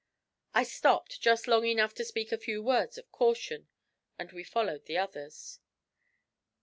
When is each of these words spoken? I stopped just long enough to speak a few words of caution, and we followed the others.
I 0.55 0.63
stopped 0.63 1.21
just 1.21 1.47
long 1.47 1.63
enough 1.63 1.93
to 1.93 2.03
speak 2.03 2.31
a 2.31 2.37
few 2.39 2.63
words 2.63 2.97
of 2.97 3.11
caution, 3.11 3.67
and 4.17 4.31
we 4.31 4.43
followed 4.43 4.85
the 4.87 4.97
others. 4.97 5.59